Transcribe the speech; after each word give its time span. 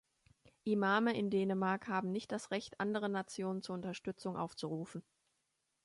Imame 0.63 1.15
in 1.15 1.29
Dänemark 1.29 1.87
haben 1.87 2.09
nicht 2.11 2.31
das 2.31 2.49
Recht, 2.49 2.79
andere 2.79 3.07
Nationen 3.07 3.61
zur 3.61 3.75
Unterstützung 3.75 4.35
aufzurufen. 4.35 5.03